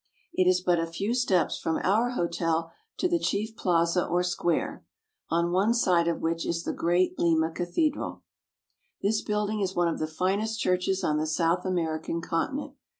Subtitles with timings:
[0.33, 0.85] It is but a LIMA.
[0.87, 4.83] 63 few steps from our hotel to the chief plaza or square,
[5.29, 8.23] on one side of which is the great Lima cathedral.
[9.03, 12.73] This building is one of the finest churches on the South American continent.